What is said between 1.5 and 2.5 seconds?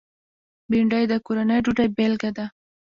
ډوډۍ بېلګه ده